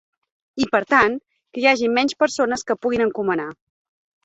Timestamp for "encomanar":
3.09-3.49